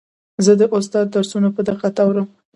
زه 0.45 0.51
د 0.61 0.63
استاد 0.77 1.05
درسونه 1.15 1.49
په 1.55 1.61
دقت 1.69 1.95
اورم. 2.03 2.27